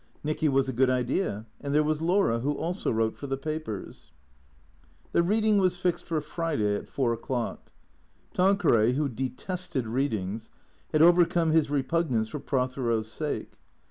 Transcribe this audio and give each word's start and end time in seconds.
Xicky 0.25 0.49
was 0.49 0.67
a 0.67 0.73
good 0.73 0.89
idea, 0.89 1.45
and 1.59 1.75
there 1.75 1.83
was 1.83 2.01
Laura 2.01 2.39
who 2.39 2.53
also 2.53 2.89
wrote 2.91 3.15
for 3.19 3.27
the 3.27 3.37
papers. 3.37 4.11
The 5.11 5.21
reading 5.21 5.59
was 5.59 5.77
fixed 5.77 6.05
for 6.05 6.19
Friday 6.21 6.73
at 6.75 6.87
four 6.89 7.13
o'clock. 7.13 7.71
Tanqueray, 8.33 8.93
who 8.93 9.07
detested 9.07 9.85
readings, 9.85 10.49
had 10.91 11.03
overcome 11.03 11.51
his 11.51 11.69
repugnance 11.69 12.29
for 12.29 12.39
Pro 12.39 12.65
thero's 12.65 13.09
sake. 13.11 13.59